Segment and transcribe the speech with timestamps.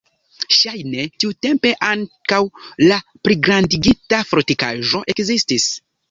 [0.59, 2.39] Ŝajne tiutempe ankaŭ
[2.91, 5.69] la pligrandigita fortikaĵo ekzistis.